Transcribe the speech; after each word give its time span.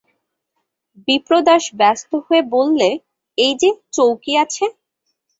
বিপ্রদাস 1.07 1.63
ব্যস্ত 1.79 2.11
হয়ে 2.25 2.43
বললে, 2.53 2.89
এই 3.37 3.53
যে 3.61 3.69
চৌকি 3.95 4.33
আছে। 4.43 4.65